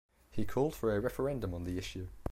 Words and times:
He 0.31 0.45
called 0.45 0.73
for 0.73 0.95
a 0.95 0.99
referendum 0.99 1.53
on 1.53 1.63
the 1.63 1.77
issue. 1.77 2.07